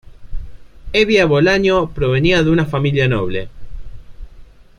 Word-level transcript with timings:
Hevia 0.93 1.27
Bolaño 1.27 1.91
provenía 1.93 2.41
de 2.41 2.49
una 2.49 2.65
familia 2.65 3.07
noble. 3.07 3.49